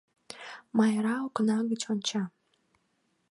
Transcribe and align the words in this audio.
Майра 0.77 1.15
окна 1.27 1.57
гыч 1.69 1.81
онча. 1.91 2.23